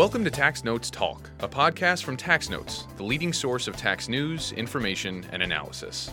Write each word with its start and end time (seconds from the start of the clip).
Welcome 0.00 0.24
to 0.24 0.30
Tax 0.30 0.64
Notes 0.64 0.88
Talk, 0.88 1.28
a 1.40 1.46
podcast 1.46 2.04
from 2.04 2.16
Tax 2.16 2.48
Notes, 2.48 2.86
the 2.96 3.02
leading 3.02 3.34
source 3.34 3.68
of 3.68 3.76
tax 3.76 4.08
news, 4.08 4.50
information, 4.52 5.26
and 5.30 5.42
analysis. 5.42 6.08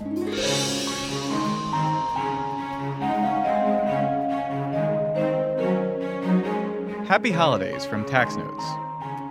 Happy 7.07 7.31
holidays 7.31 7.85
from 7.85 8.03
Tax 8.03 8.35
Notes. 8.35 8.65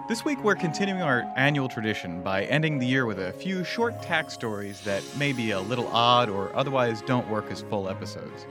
This 0.08 0.24
week 0.24 0.42
we're 0.42 0.54
continuing 0.54 1.02
our 1.02 1.30
annual 1.36 1.68
tradition 1.68 2.22
by 2.22 2.44
ending 2.44 2.78
the 2.78 2.86
year 2.86 3.04
with 3.04 3.18
a 3.18 3.34
few 3.34 3.62
short 3.62 4.00
tax 4.00 4.32
stories 4.32 4.80
that 4.84 5.02
may 5.18 5.34
be 5.34 5.50
a 5.50 5.60
little 5.60 5.88
odd 5.88 6.30
or 6.30 6.50
otherwise 6.56 7.02
don't 7.02 7.28
work 7.28 7.50
as 7.50 7.60
full 7.60 7.90
episodes. 7.90 8.46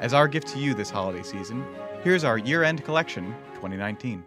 As 0.00 0.14
our 0.14 0.26
gift 0.26 0.48
to 0.48 0.58
you 0.58 0.72
this 0.72 0.88
holiday 0.88 1.22
season, 1.22 1.66
here's 2.02 2.24
our 2.24 2.38
year 2.38 2.64
end 2.64 2.82
collection 2.82 3.34
2019. 3.56 4.24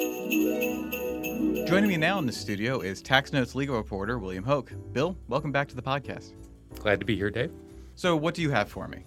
Joining 0.00 1.88
me 1.88 1.98
now 1.98 2.18
in 2.18 2.24
the 2.24 2.32
studio 2.32 2.80
is 2.80 3.02
Tax 3.02 3.34
Notes 3.34 3.54
legal 3.54 3.76
reporter 3.76 4.18
William 4.18 4.42
Hoke. 4.42 4.72
Bill, 4.92 5.14
welcome 5.28 5.52
back 5.52 5.68
to 5.68 5.76
the 5.76 5.82
podcast. 5.82 6.32
Glad 6.78 7.00
to 7.00 7.06
be 7.06 7.14
here, 7.16 7.30
Dave. 7.30 7.52
So, 7.96 8.16
what 8.16 8.34
do 8.34 8.40
you 8.40 8.50
have 8.50 8.70
for 8.70 8.88
me? 8.88 9.04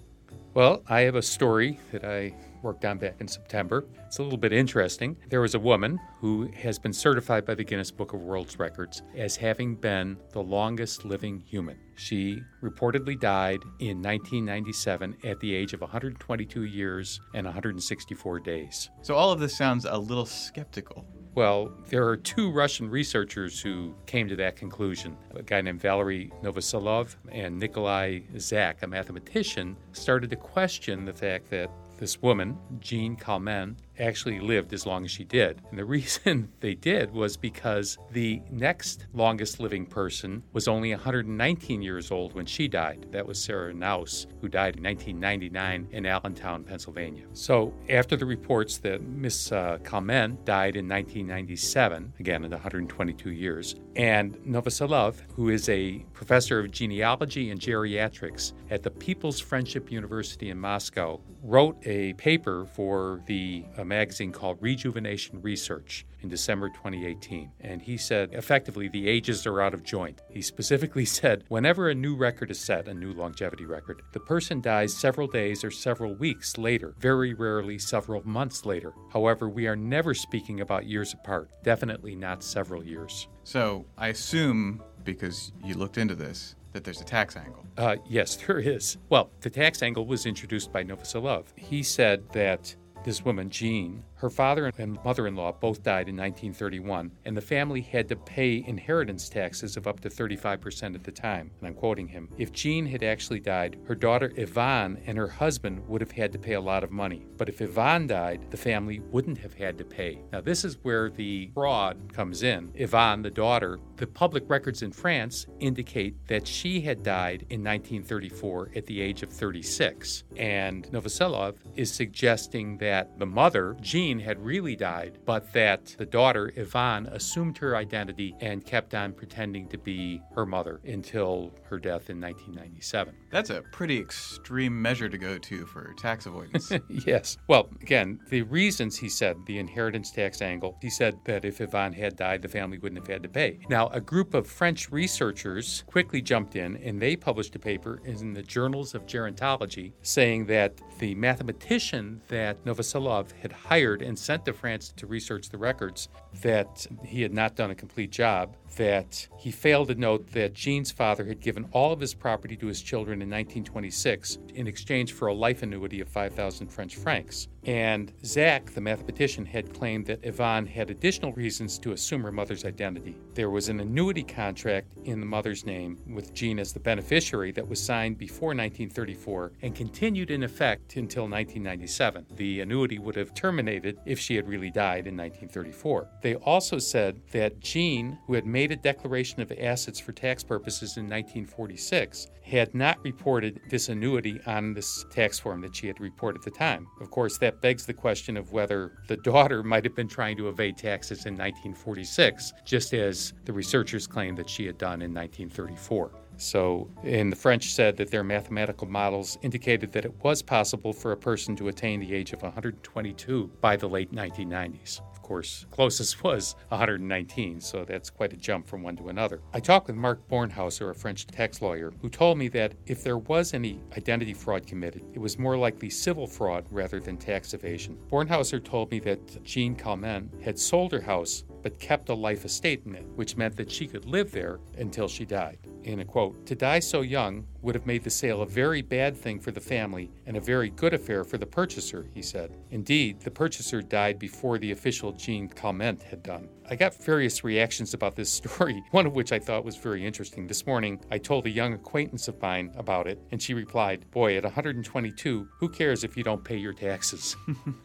Well, 0.53 0.83
I 0.87 1.01
have 1.01 1.15
a 1.15 1.21
story 1.23 1.79
that 1.91 2.05
I 2.05 2.35
worked 2.63 2.85
on 2.85 2.97
back 2.97 3.15
in 3.19 3.27
September. 3.27 3.85
It's 4.07 4.19
a 4.19 4.23
little 4.23 4.37
bit 4.37 4.53
interesting. 4.53 5.17
There 5.29 5.41
was 5.41 5.55
a 5.55 5.59
woman 5.59 5.99
who 6.19 6.49
has 6.55 6.79
been 6.79 6.93
certified 6.93 7.45
by 7.45 7.55
the 7.55 7.63
Guinness 7.63 7.91
Book 7.91 8.13
of 8.13 8.21
World 8.21 8.55
Records 8.57 9.01
as 9.15 9.35
having 9.35 9.75
been 9.75 10.17
the 10.31 10.41
longest 10.41 11.05
living 11.05 11.43
human. 11.45 11.77
She 11.95 12.41
reportedly 12.63 13.19
died 13.19 13.61
in 13.79 14.01
1997 14.01 15.17
at 15.23 15.39
the 15.39 15.53
age 15.53 15.73
of 15.73 15.81
122 15.81 16.63
years 16.63 17.19
and 17.33 17.45
164 17.45 18.39
days. 18.39 18.89
So, 19.01 19.15
all 19.15 19.31
of 19.31 19.39
this 19.39 19.55
sounds 19.55 19.85
a 19.85 19.97
little 19.97 20.25
skeptical. 20.25 21.05
Well, 21.35 21.71
there 21.89 22.07
are 22.07 22.15
two 22.15 22.51
Russian 22.51 22.87
researchers 22.87 23.59
who 23.59 23.95
came 24.05 24.27
to 24.29 24.35
that 24.35 24.55
conclusion. 24.55 25.17
A 25.33 25.41
guy 25.41 25.61
named 25.61 25.81
Valery 25.81 26.31
Novoselov 26.43 27.15
and 27.31 27.57
Nikolai 27.57 28.19
Zak, 28.37 28.83
a 28.83 28.87
mathematician, 28.87 29.75
started 29.93 30.29
to 30.29 30.35
question 30.35 31.05
the 31.05 31.13
fact 31.13 31.49
that 31.49 31.71
this 31.97 32.21
woman, 32.21 32.57
Jeanne 32.79 33.15
Calment, 33.15 33.77
actually 33.99 34.39
lived 34.39 34.73
as 34.73 34.85
long 34.85 35.05
as 35.05 35.11
she 35.11 35.23
did. 35.23 35.61
And 35.69 35.79
the 35.79 35.85
reason 35.93 36.49
they 36.59 36.75
did 36.75 37.11
was 37.11 37.37
because 37.37 37.97
the 38.11 38.41
next 38.51 39.07
longest 39.13 39.59
living 39.59 39.85
person 39.85 40.43
was 40.53 40.67
only 40.67 40.91
119 40.91 41.81
years 41.81 42.11
old 42.11 42.33
when 42.33 42.45
she 42.45 42.67
died. 42.67 43.07
That 43.11 43.25
was 43.25 43.41
Sarah 43.41 43.73
Knauss, 43.73 44.27
who 44.41 44.49
died 44.49 44.77
in 44.77 44.83
1999 44.83 45.87
in 45.91 46.05
Allentown, 46.05 46.63
Pennsylvania. 46.63 47.25
So 47.33 47.73
after 47.89 48.15
the 48.15 48.25
reports 48.25 48.77
that 48.79 49.01
Miss 49.01 49.51
uh, 49.51 49.77
Calment 49.83 50.43
died 50.45 50.75
in 50.75 50.87
1997, 50.87 52.13
again 52.19 52.43
at 52.43 52.51
122 52.51 53.31
years, 53.31 53.75
and 53.95 54.35
Novoselov, 54.45 55.15
who 55.35 55.49
is 55.49 55.69
a 55.69 56.03
professor 56.13 56.59
of 56.59 56.71
genealogy 56.71 57.51
and 57.51 57.59
geriatrics 57.59 58.53
at 58.69 58.83
the 58.83 58.89
People's 58.89 59.39
Friendship 59.39 59.91
University 59.91 60.49
in 60.49 60.59
Moscow, 60.59 61.19
wrote 61.43 61.77
a 61.85 62.13
paper 62.13 62.65
for 62.65 63.21
the 63.27 63.63
a 63.83 63.85
magazine 63.85 64.31
called 64.31 64.57
Rejuvenation 64.61 65.41
Research 65.41 66.05
in 66.21 66.29
December 66.29 66.69
2018. 66.69 67.51
And 67.59 67.81
he 67.81 67.97
said, 67.97 68.29
effectively, 68.31 68.87
the 68.87 69.09
ages 69.09 69.45
are 69.45 69.61
out 69.61 69.73
of 69.73 69.83
joint. 69.83 70.21
He 70.29 70.41
specifically 70.41 71.03
said, 71.19 71.43
whenever 71.49 71.89
a 71.89 71.93
new 71.95 72.15
record 72.15 72.49
is 72.49 72.61
set, 72.61 72.87
a 72.87 72.93
new 72.93 73.11
longevity 73.11 73.65
record, 73.65 74.01
the 74.13 74.21
person 74.21 74.61
dies 74.61 74.95
several 74.95 75.27
days 75.27 75.65
or 75.65 75.69
several 75.69 76.15
weeks 76.15 76.57
later, 76.57 76.95
very 76.97 77.33
rarely 77.33 77.77
several 77.77 78.25
months 78.25 78.65
later. 78.65 78.93
However, 79.11 79.49
we 79.49 79.67
are 79.67 79.75
never 79.75 80.13
speaking 80.13 80.61
about 80.61 80.85
years 80.85 81.13
apart, 81.13 81.49
definitely 81.61 82.15
not 82.15 82.41
several 82.41 82.85
years. 82.85 83.27
So, 83.43 83.85
I 83.97 84.07
assume, 84.07 84.81
because 85.03 85.51
you 85.61 85.75
looked 85.75 85.97
into 85.97 86.15
this, 86.15 86.55
that 86.71 86.85
there's 86.85 87.01
a 87.01 87.05
tax 87.05 87.35
angle. 87.35 87.65
Uh, 87.77 87.97
yes, 88.07 88.35
there 88.47 88.59
is. 88.59 88.97
Well, 89.09 89.29
the 89.41 89.49
tax 89.49 89.83
angle 89.83 90.05
was 90.05 90.25
introduced 90.25 90.71
by 90.71 90.85
Novoselov. 90.85 91.47
He 91.57 91.83
said 91.83 92.29
that 92.31 92.75
this 93.03 93.25
woman, 93.25 93.49
Jeanne, 93.49 94.03
her 94.15 94.29
father 94.29 94.71
and 94.77 94.97
mother 95.03 95.27
in 95.27 95.35
law 95.35 95.51
both 95.51 95.83
died 95.83 96.07
in 96.07 96.15
1931, 96.15 97.11
and 97.25 97.35
the 97.35 97.41
family 97.41 97.81
had 97.81 98.07
to 98.07 98.15
pay 98.15 98.63
inheritance 98.65 99.27
taxes 99.27 99.75
of 99.75 99.87
up 99.87 99.99
to 99.99 100.09
35% 100.09 100.95
at 100.95 101.03
the 101.03 101.11
time. 101.11 101.51
And 101.59 101.67
I'm 101.67 101.73
quoting 101.73 102.07
him 102.07 102.29
If 102.37 102.53
Jeanne 102.53 102.85
had 102.85 103.03
actually 103.03 103.41
died, 103.41 103.77
her 103.85 103.95
daughter 103.95 104.31
Yvonne 104.37 105.01
and 105.05 105.17
her 105.17 105.27
husband 105.27 105.85
would 105.89 105.99
have 105.99 106.11
had 106.11 106.31
to 106.31 106.39
pay 106.39 106.53
a 106.53 106.61
lot 106.61 106.85
of 106.85 106.91
money. 106.91 107.25
But 107.37 107.49
if 107.49 107.61
Yvonne 107.61 108.07
died, 108.07 108.45
the 108.49 108.57
family 108.57 108.99
wouldn't 109.11 109.39
have 109.39 109.53
had 109.53 109.77
to 109.77 109.83
pay. 109.83 110.21
Now, 110.31 110.39
this 110.39 110.63
is 110.63 110.77
where 110.83 111.09
the 111.09 111.51
fraud 111.53 112.13
comes 112.13 112.43
in. 112.43 112.71
Yvonne, 112.75 113.23
the 113.23 113.29
daughter, 113.29 113.79
the 113.97 114.07
public 114.07 114.49
records 114.49 114.83
in 114.83 114.93
France 114.93 115.47
indicate 115.59 116.15
that 116.27 116.47
she 116.47 116.79
had 116.79 117.03
died 117.03 117.45
in 117.49 117.61
1934 117.61 118.71
at 118.75 118.85
the 118.85 119.01
age 119.01 119.21
of 119.23 119.29
36. 119.29 120.23
And 120.37 120.87
Novoselov 120.91 121.55
is 121.75 121.91
suggesting 121.91 122.77
that 122.77 122.92
the 123.17 123.25
mother, 123.25 123.75
Jeanne, 123.81 124.19
had 124.19 124.43
really 124.43 124.75
died, 124.75 125.19
but 125.25 125.51
that 125.53 125.95
the 125.97 126.05
daughter, 126.05 126.51
Yvonne, 126.55 127.07
assumed 127.07 127.57
her 127.57 127.75
identity 127.75 128.35
and 128.39 128.65
kept 128.65 128.93
on 128.93 129.13
pretending 129.13 129.67
to 129.69 129.77
be 129.77 130.21
her 130.35 130.45
mother 130.45 130.81
until 130.85 131.51
her 131.63 131.79
death 131.79 132.09
in 132.09 132.19
1997. 132.19 133.15
That's 133.31 133.49
a 133.49 133.61
pretty 133.71 133.99
extreme 133.99 134.79
measure 134.81 135.09
to 135.09 135.17
go 135.17 135.37
to 135.37 135.65
for 135.65 135.93
tax 135.97 136.25
avoidance. 136.25 136.71
yes. 136.89 137.37
Well, 137.47 137.69
again, 137.81 138.19
the 138.29 138.43
reasons 138.43 138.97
he 138.97 139.09
said 139.09 139.37
the 139.45 139.59
inheritance 139.59 140.11
tax 140.11 140.41
angle, 140.41 140.77
he 140.81 140.89
said 140.89 141.17
that 141.25 141.45
if 141.45 141.61
Yvonne 141.61 141.93
had 141.93 142.15
died, 142.15 142.41
the 142.41 142.47
family 142.47 142.77
wouldn't 142.77 142.99
have 142.99 143.07
had 143.07 143.23
to 143.23 143.29
pay. 143.29 143.59
Now, 143.69 143.87
a 143.89 144.01
group 144.01 144.33
of 144.33 144.47
French 144.47 144.91
researchers 144.91 145.83
quickly 145.87 146.21
jumped 146.21 146.55
in 146.55 146.77
and 146.77 147.01
they 147.01 147.15
published 147.15 147.55
a 147.55 147.59
paper 147.59 148.01
in 148.05 148.33
the 148.33 148.43
Journals 148.43 148.93
of 148.93 149.05
Gerontology 149.05 149.93
saying 150.01 150.45
that 150.47 150.81
the 150.99 151.15
mathematician 151.15 152.21
that 152.27 152.63
Novoselov 152.83 153.31
had 153.41 153.51
hired 153.51 154.01
and 154.01 154.17
sent 154.19 154.45
to 154.45 154.53
France 154.53 154.93
to 154.97 155.07
research 155.07 155.49
the 155.49 155.57
records, 155.57 156.09
that 156.41 156.85
he 157.03 157.21
had 157.21 157.33
not 157.33 157.55
done 157.55 157.71
a 157.71 157.75
complete 157.75 158.11
job, 158.11 158.55
that 158.75 159.27
he 159.37 159.51
failed 159.51 159.87
to 159.87 159.95
note 159.95 160.31
that 160.31 160.53
Jeanne's 160.53 160.91
father 160.91 161.25
had 161.25 161.39
given 161.39 161.65
all 161.71 161.93
of 161.93 161.99
his 161.99 162.13
property 162.13 162.55
to 162.57 162.67
his 162.67 162.81
children 162.81 163.21
in 163.21 163.29
1926 163.29 164.39
in 164.55 164.67
exchange 164.67 165.13
for 165.13 165.27
a 165.27 165.33
life 165.33 165.63
annuity 165.63 166.01
of 166.01 166.09
5,000 166.09 166.67
French 166.67 166.95
francs. 166.95 167.47
And 167.65 168.11
Zak, 168.25 168.73
the 168.73 168.81
mathematician, 168.81 169.45
had 169.45 169.73
claimed 169.73 170.05
that 170.07 170.19
Yvonne 170.23 170.65
had 170.65 170.89
additional 170.89 171.31
reasons 171.33 171.79
to 171.79 171.93
assume 171.93 172.23
her 172.23 172.31
mother's 172.31 172.65
identity. 172.65 173.15
There 173.35 173.49
was 173.49 173.69
an 173.69 173.79
annuity 173.79 174.23
contract 174.23 174.97
in 175.05 175.19
the 175.19 175.25
mother's 175.25 175.65
name 175.65 175.97
with 176.07 176.33
Jeanne 176.33 176.59
as 176.59 176.73
the 176.73 176.79
beneficiary 176.79 177.51
that 177.53 177.67
was 177.67 177.81
signed 177.81 178.17
before 178.17 178.49
1934 178.49 179.53
and 179.61 179.75
continued 179.75 180.29
in 180.31 180.43
effect 180.43 180.95
until 180.97 181.23
1997. 181.23 182.25
The 182.35 182.59
would 182.73 183.15
have 183.15 183.33
terminated 183.33 183.97
if 184.05 184.19
she 184.19 184.35
had 184.35 184.47
really 184.47 184.71
died 184.71 185.07
in 185.07 185.15
1934. 185.15 186.07
They 186.21 186.35
also 186.35 186.79
said 186.79 187.21
that 187.31 187.59
Jeanne, 187.59 188.17
who 188.25 188.33
had 188.33 188.45
made 188.45 188.71
a 188.71 188.75
declaration 188.75 189.41
of 189.41 189.51
assets 189.59 189.99
for 189.99 190.11
tax 190.11 190.43
purposes 190.43 190.97
in 190.97 191.03
1946, 191.03 192.27
had 192.43 192.73
not 192.73 193.03
reported 193.03 193.61
this 193.69 193.89
annuity 193.89 194.39
on 194.45 194.73
this 194.73 195.05
tax 195.09 195.39
form 195.39 195.61
that 195.61 195.75
she 195.75 195.87
had 195.87 195.99
reported 195.99 196.39
at 196.39 196.45
the 196.45 196.51
time. 196.51 196.87
Of 196.99 197.11
course, 197.11 197.37
that 197.37 197.61
begs 197.61 197.85
the 197.85 197.93
question 197.93 198.37
of 198.37 198.51
whether 198.51 198.93
the 199.07 199.17
daughter 199.17 199.63
might 199.73 199.83
have 199.83 199.95
been 199.95 200.07
trying 200.07 200.37
to 200.37 200.49
evade 200.49 200.77
taxes 200.77 201.25
in 201.25 201.33
1946, 201.33 202.53
just 202.65 202.93
as 202.93 203.33
the 203.45 203.53
researchers 203.53 204.07
claimed 204.07 204.37
that 204.37 204.49
she 204.49 204.65
had 204.65 204.77
done 204.77 205.01
in 205.01 205.13
1934. 205.13 206.22
So, 206.37 206.89
and 207.03 207.31
the 207.31 207.35
French 207.35 207.73
said 207.73 207.97
that 207.97 208.11
their 208.11 208.23
mathematical 208.23 208.87
models 208.87 209.37
indicated 209.41 209.91
that 209.93 210.05
it 210.05 210.23
was 210.23 210.41
possible 210.41 210.93
for 210.93 211.11
a 211.11 211.17
person 211.17 211.55
to 211.57 211.67
attain 211.67 211.99
the 211.99 212.13
age 212.13 212.33
of 212.33 212.41
122 212.41 213.51
by 213.61 213.75
the 213.75 213.87
late 213.87 214.11
1990s 214.11 215.01
Of 215.11 215.21
course, 215.21 215.65
closest 215.71 216.23
was 216.23 216.55
119, 216.69 217.61
so 217.61 217.85
that's 217.85 218.09
quite 218.09 218.33
a 218.33 218.37
jump 218.37 218.67
from 218.67 218.83
one 218.83 218.95
to 218.97 219.09
another. 219.09 219.41
I 219.53 219.59
talked 219.59 219.87
with 219.87 219.95
Mark 219.95 220.27
Bornhauser, 220.27 220.89
a 220.89 220.93
French 220.93 221.27
tax 221.27 221.61
lawyer, 221.61 221.93
who 222.01 222.09
told 222.09 222.37
me 222.37 222.47
that 222.49 222.73
if 222.85 223.03
there 223.03 223.17
was 223.17 223.53
any 223.53 223.81
identity 223.95 224.33
fraud 224.33 224.67
committed, 224.67 225.03
it 225.13 225.19
was 225.19 225.39
more 225.39 225.57
likely 225.57 225.89
civil 225.89 226.27
fraud 226.27 226.65
rather 226.71 226.99
than 226.99 227.17
tax 227.17 227.53
evasion. 227.53 227.97
Bornhauser 228.11 228.63
told 228.63 228.91
me 228.91 228.99
that 229.01 229.43
Jeanne 229.43 229.75
Calment 229.75 230.31
had 230.41 230.59
sold 230.59 230.91
her 230.91 231.01
house 231.01 231.43
but 231.63 231.79
kept 231.79 232.09
a 232.09 232.13
life 232.13 232.45
estate 232.45 232.83
in 232.85 232.93
it, 232.93 233.05
which 233.15 233.37
meant 233.37 233.55
that 233.55 233.71
she 233.71 233.87
could 233.87 234.05
live 234.05 234.31
there 234.31 234.59
until 234.77 235.07
she 235.07 235.25
died. 235.25 235.57
In 235.83 236.01
a 236.01 236.05
quote, 236.05 236.45
to 236.45 236.55
die 236.55 236.79
so 236.79 237.01
young 237.01 237.45
would 237.61 237.75
have 237.75 237.85
made 237.85 238.03
the 238.03 238.09
sale 238.09 238.41
a 238.41 238.45
very 238.45 238.81
bad 238.81 239.17
thing 239.17 239.39
for 239.39 239.51
the 239.51 239.59
family 239.59 240.11
and 240.25 240.37
a 240.37 240.41
very 240.41 240.69
good 240.69 240.93
affair 240.93 241.23
for 241.23 241.37
the 241.37 241.45
purchaser, 241.45 242.07
he 242.13 242.21
said. 242.21 242.51
Indeed, 242.71 243.21
the 243.21 243.31
purchaser 243.31 243.81
died 243.81 244.19
before 244.19 244.57
the 244.57 244.71
official 244.71 245.13
Jeanne 245.13 245.47
Calment 245.47 246.03
had 246.03 246.21
done. 246.21 246.49
I 246.69 246.75
got 246.75 246.95
various 247.03 247.43
reactions 247.43 247.93
about 247.93 248.15
this 248.15 248.29
story, 248.41 248.83
one 248.91 249.05
of 249.05 249.13
which 249.13 249.31
I 249.31 249.39
thought 249.39 249.65
was 249.65 249.75
very 249.75 250.05
interesting. 250.05 250.47
This 250.47 250.65
morning, 250.65 250.99
I 251.11 251.17
told 251.17 251.45
a 251.45 251.49
young 251.49 251.73
acquaintance 251.73 252.27
of 252.27 252.41
mine 252.41 252.71
about 252.75 253.07
it, 253.07 253.19
and 253.31 253.41
she 253.41 253.53
replied, 253.53 254.09
Boy, 254.11 254.37
at 254.37 254.43
122, 254.43 255.47
who 255.59 255.69
cares 255.69 256.03
if 256.03 256.17
you 256.17 256.23
don't 256.23 256.43
pay 256.43 256.57
your 256.57 256.73
taxes? 256.73 257.35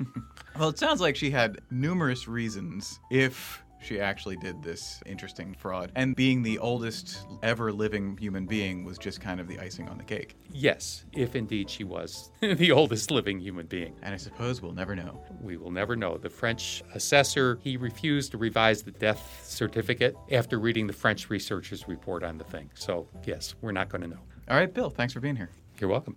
well, 0.59 0.69
it 0.69 0.79
sounds 0.79 1.01
like 1.01 1.17
she 1.17 1.31
had 1.31 1.61
numerous 1.71 2.29
reasons 2.29 2.99
if 3.11 3.63
she 3.81 4.01
actually 4.01 4.37
did 4.37 4.63
this 4.63 5.01
interesting 5.07 5.55
fraud. 5.55 5.93
And 5.95 6.15
being 6.17 6.43
the 6.43 6.59
oldest 6.59 7.27
ever 7.43 7.73
living 7.73 8.17
human 8.17 8.47
being 8.47 8.85
was 8.85 8.99
just 8.99 9.21
kind 9.21 9.41
of 9.41 9.49
the 9.49 9.59
icing 9.59 9.89
on 9.89 9.99
the 9.99 10.05
cake. 10.05 10.37
Yes, 10.53 11.05
if 11.13 11.37
indeed 11.37 11.71
she 11.71 11.85
was 11.85 12.31
the 12.41 12.73
oldest 12.73 13.11
living 13.11 13.39
human 13.41 13.67
being. 13.67 13.95
And 14.03 14.15
I 14.15 14.17
suppose 14.17 14.61
we'll 14.61 14.73
never 14.73 14.95
know. 14.95 15.23
We 15.41 15.57
will 15.57 15.71
never 15.71 15.97
know. 15.97 16.19
The 16.19 16.31
French 16.31 16.83
assessor, 16.95 17.59
he 17.63 17.77
refused 17.77 18.33
to 18.33 18.39
revise 18.39 18.83
the 18.83 18.93
death 18.93 19.41
certificate 19.45 20.17
after 20.31 20.59
reading 20.59 20.87
the 20.87 20.93
French 20.93 21.31
researchers' 21.31 21.87
report 21.89 22.23
on 22.23 22.39
the 22.39 22.45
thing. 22.45 22.71
So, 22.75 23.09
yes, 23.25 23.55
we're 23.61 23.73
not 23.73 23.89
going 23.89 24.03
to 24.03 24.09
know. 24.09 24.21
All 24.49 24.57
right, 24.57 24.73
Bill, 24.73 24.91
thanks 24.91 25.13
for 25.13 25.21
being 25.21 25.37
here. 25.37 25.51
You're 25.79 25.91
welcome. 25.91 26.17